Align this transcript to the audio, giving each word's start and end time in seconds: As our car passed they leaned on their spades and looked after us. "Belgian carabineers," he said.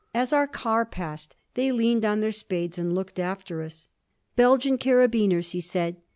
As 0.15 0.33
our 0.33 0.47
car 0.47 0.83
passed 0.83 1.35
they 1.53 1.71
leaned 1.71 2.03
on 2.03 2.21
their 2.21 2.31
spades 2.31 2.79
and 2.79 2.95
looked 2.95 3.19
after 3.19 3.61
us. 3.61 3.87
"Belgian 4.35 4.79
carabineers," 4.79 5.51
he 5.51 5.61
said. 5.61 5.97